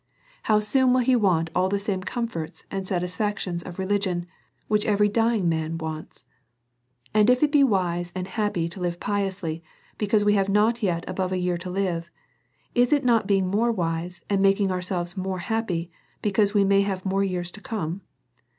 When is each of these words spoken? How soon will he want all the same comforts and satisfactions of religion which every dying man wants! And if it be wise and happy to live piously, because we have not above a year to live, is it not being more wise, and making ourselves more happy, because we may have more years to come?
How 0.41 0.59
soon 0.59 0.93
will 0.93 1.01
he 1.01 1.15
want 1.15 1.51
all 1.53 1.69
the 1.69 1.77
same 1.77 2.01
comforts 2.01 2.65
and 2.71 2.87
satisfactions 2.87 3.61
of 3.61 3.77
religion 3.77 4.25
which 4.67 4.87
every 4.87 5.07
dying 5.09 5.47
man 5.47 5.77
wants! 5.77 6.25
And 7.13 7.29
if 7.29 7.43
it 7.43 7.51
be 7.51 7.63
wise 7.63 8.11
and 8.15 8.27
happy 8.27 8.67
to 8.69 8.79
live 8.79 8.99
piously, 8.99 9.61
because 9.99 10.25
we 10.25 10.33
have 10.33 10.49
not 10.49 10.83
above 11.07 11.31
a 11.31 11.37
year 11.37 11.59
to 11.59 11.69
live, 11.69 12.09
is 12.73 12.91
it 12.91 13.05
not 13.05 13.27
being 13.27 13.45
more 13.47 13.71
wise, 13.71 14.25
and 14.27 14.41
making 14.41 14.71
ourselves 14.71 15.15
more 15.15 15.37
happy, 15.37 15.91
because 16.23 16.51
we 16.55 16.63
may 16.65 16.81
have 16.81 17.05
more 17.05 17.23
years 17.23 17.51
to 17.51 17.61
come? 17.61 18.01